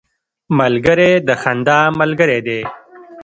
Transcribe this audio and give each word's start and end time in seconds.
ملګری 0.59 1.11
د 1.27 1.29
خندا 1.41 1.79
ملګری 1.99 2.39
دی 2.47 2.61